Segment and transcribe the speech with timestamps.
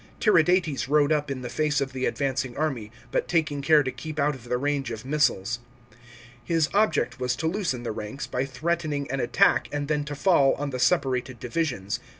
[0.19, 4.17] Tiridates rode up in the face of the advancing army, but taking care to keep
[4.19, 5.59] out of the range of missiles.
[6.49, 10.55] H>s object was to loosen the ranks, by threatening an attack, and then to fall
[10.55, 11.99] on the separated divisions.